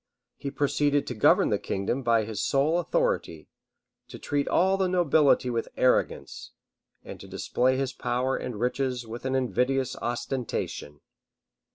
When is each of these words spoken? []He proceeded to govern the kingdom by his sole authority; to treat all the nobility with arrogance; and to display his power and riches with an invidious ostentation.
[]He 0.43 0.49
proceeded 0.49 1.05
to 1.05 1.13
govern 1.13 1.51
the 1.51 1.59
kingdom 1.59 2.01
by 2.01 2.25
his 2.25 2.41
sole 2.43 2.79
authority; 2.79 3.47
to 4.07 4.17
treat 4.17 4.47
all 4.47 4.75
the 4.75 4.87
nobility 4.87 5.51
with 5.51 5.69
arrogance; 5.77 6.53
and 7.03 7.19
to 7.19 7.27
display 7.27 7.77
his 7.77 7.93
power 7.93 8.35
and 8.35 8.59
riches 8.59 9.05
with 9.05 9.25
an 9.25 9.35
invidious 9.35 9.95
ostentation. 9.97 11.01